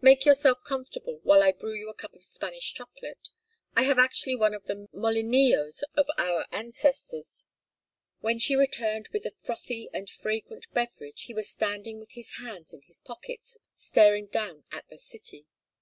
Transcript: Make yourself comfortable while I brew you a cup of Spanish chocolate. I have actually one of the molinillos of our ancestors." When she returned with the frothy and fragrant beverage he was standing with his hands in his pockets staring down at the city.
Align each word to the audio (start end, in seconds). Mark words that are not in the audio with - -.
Make 0.00 0.24
yourself 0.24 0.64
comfortable 0.64 1.20
while 1.24 1.42
I 1.42 1.52
brew 1.52 1.74
you 1.74 1.90
a 1.90 1.94
cup 1.94 2.14
of 2.14 2.24
Spanish 2.24 2.72
chocolate. 2.72 3.28
I 3.76 3.82
have 3.82 3.98
actually 3.98 4.34
one 4.34 4.54
of 4.54 4.64
the 4.64 4.88
molinillos 4.94 5.82
of 5.94 6.06
our 6.16 6.46
ancestors." 6.50 7.44
When 8.20 8.38
she 8.38 8.56
returned 8.56 9.10
with 9.12 9.24
the 9.24 9.30
frothy 9.32 9.90
and 9.92 10.08
fragrant 10.08 10.72
beverage 10.72 11.24
he 11.24 11.34
was 11.34 11.50
standing 11.50 11.98
with 11.98 12.12
his 12.12 12.36
hands 12.36 12.72
in 12.72 12.80
his 12.80 13.00
pockets 13.00 13.58
staring 13.74 14.28
down 14.28 14.64
at 14.72 14.88
the 14.88 14.96
city. 14.96 15.48